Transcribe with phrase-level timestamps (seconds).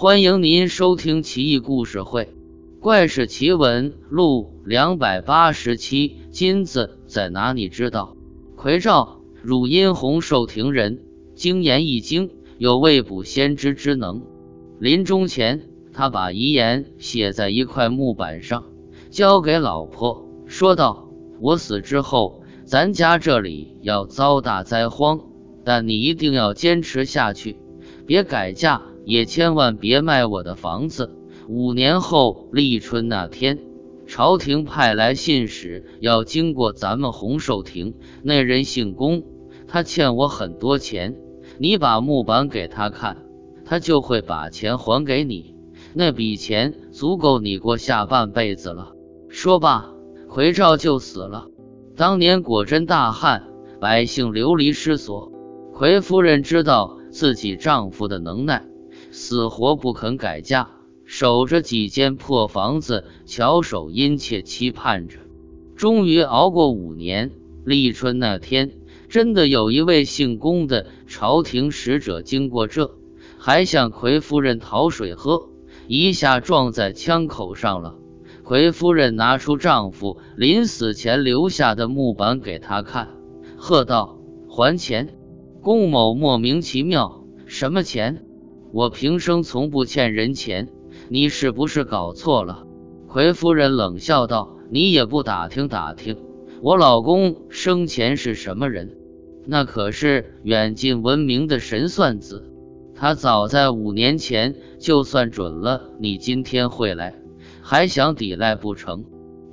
[0.00, 2.24] 欢迎您收听《奇异故事会·
[2.80, 6.16] 怪事奇闻录》两百八十七。
[6.30, 7.52] 金子在哪？
[7.52, 8.16] 你知道？
[8.56, 11.00] 魁照，汝阴洪寿亭人，
[11.34, 14.22] 精言易经，有未卜先知之能。
[14.80, 18.64] 临终前，他把遗言写在一块木板上，
[19.10, 21.08] 交给老婆，说道
[21.40, 25.20] ：“我死之后，咱家这里要遭大灾荒，
[25.64, 27.56] 但你一定要坚持下去，
[28.06, 31.16] 别改嫁。”也千万别卖我的房子。
[31.48, 33.58] 五年后立春那天，
[34.06, 37.94] 朝廷派来信使，要经过咱们洪寿亭。
[38.22, 39.24] 那人姓龚，
[39.66, 41.16] 他欠我很多钱。
[41.56, 43.16] 你把木板给他看，
[43.64, 45.54] 他就会把钱还给你。
[45.94, 48.92] 那笔钱足够你过下半辈子了。
[49.30, 49.90] 说罢，
[50.28, 51.46] 奎照就死了。
[51.96, 53.48] 当年果真大旱，
[53.80, 55.32] 百姓流离失所。
[55.72, 58.66] 奎夫人知道自己丈夫的能耐。
[59.10, 60.68] 死活不肯改嫁，
[61.04, 65.18] 守着几间破房子，翘首殷切期盼着。
[65.76, 67.30] 终于熬过五年，
[67.64, 68.72] 立春那天，
[69.08, 72.96] 真的有一位姓龚的朝廷使者经过这，
[73.38, 75.48] 还向奎夫人讨水喝，
[75.86, 77.94] 一下撞在枪口上了。
[78.44, 83.08] 奎夫人拿出丈夫临死前留下的木板给他看，
[83.56, 85.14] 喝道：“还钱！”
[85.60, 88.24] 龚某莫名其妙：“什么钱？”
[88.70, 90.68] 我平生从不欠人钱，
[91.08, 92.66] 你是不是搞错了？
[93.06, 96.18] 奎夫人冷笑道：“你也不打听打听，
[96.60, 98.94] 我老公生前是什么人？
[99.46, 102.52] 那可是远近闻名的神算子。
[102.94, 107.14] 他早在五年前就算准了你今天会来，
[107.62, 109.04] 还想抵赖不成？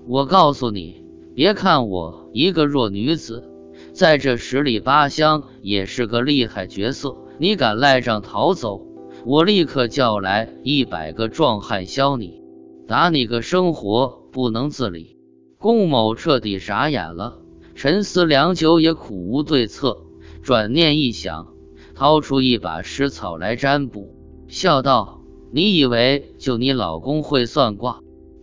[0.07, 3.49] 我告诉你，别看我一个弱女子，
[3.93, 7.15] 在这十里八乡也是个厉害角色。
[7.37, 8.85] 你敢赖账逃走？”
[9.27, 12.43] 我立刻叫来一百个壮汉削你，
[12.87, 15.17] 打你个生活不能自理。
[15.57, 17.39] 龚某彻底傻眼了，
[17.73, 20.03] 沉思良久也苦无对策。
[20.43, 21.47] 转念一想，
[21.95, 24.13] 掏出一把湿草来占卜，
[24.47, 28.01] 笑道：“你以为就你老公会算卦？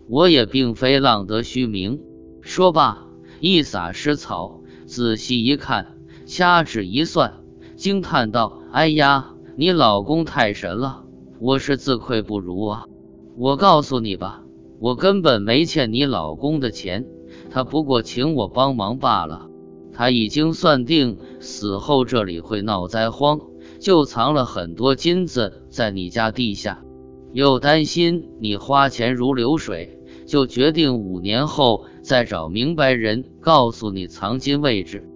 [0.09, 2.01] 我也并非浪得虚名。”
[2.43, 3.07] 说罢，
[3.39, 5.95] 一撒湿草，仔细一看，
[6.27, 7.35] 掐指一算，
[7.77, 11.05] 惊叹道：“哎呀！”你老公太神了，
[11.39, 12.87] 我是自愧不如啊！
[13.37, 14.43] 我告诉你吧，
[14.81, 17.05] 我根本没欠你老公的钱，
[17.51, 19.51] 他不过请我帮忙罢了。
[19.93, 23.43] 他已经算定死后这里会闹灾荒，
[23.79, 26.83] 就藏了很多金子在你家地下，
[27.35, 35.07] 又担心你花钱如流水，就决定五年后再找明白人告诉你藏金位置。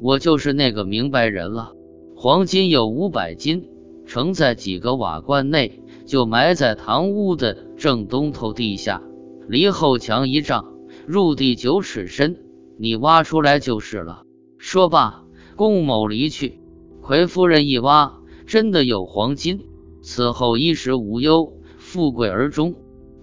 [0.00, 1.74] 我就是那个明白人了。
[2.16, 3.68] 黄金有五百斤。
[4.06, 9.02] 盛在几个瓦罐内，就埋在堂屋的正东头地下，
[9.48, 10.74] 离后墙一丈，
[11.06, 12.36] 入地九尺深，
[12.78, 14.22] 你挖出来就是了。
[14.58, 15.24] 说罢，
[15.56, 16.60] 龚某离去。
[17.00, 19.60] 奎夫人一挖，真的有黄金，
[20.02, 22.74] 此后衣食无忧，富贵而终。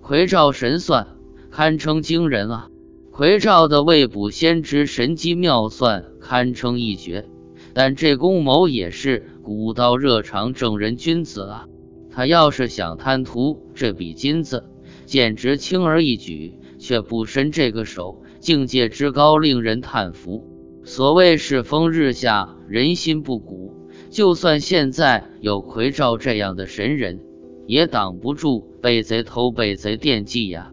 [0.02, 1.08] 奎照神算，
[1.52, 2.70] 堪称惊人啊！
[3.12, 7.28] 奎照的未卜先知神机妙算，堪称一绝。
[7.74, 11.68] 但这龚某也是古道热肠正人君子啊！
[12.10, 14.66] 他要是想贪图这笔金子，
[15.06, 20.48] 简直轻而易举，却不伸这个手，境界之高，令人叹服。
[20.84, 23.74] 所谓世风日下，人心不古。
[24.10, 27.20] 就算现在有魁照这样的神人，
[27.68, 30.72] 也挡不住被贼偷、被贼惦记呀。